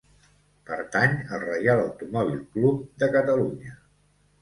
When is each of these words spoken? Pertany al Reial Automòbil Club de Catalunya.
Pertany 0.69 1.13
al 1.37 1.45
Reial 1.45 1.83
Automòbil 1.83 2.43
Club 2.57 2.83
de 3.05 3.15
Catalunya. 3.19 3.81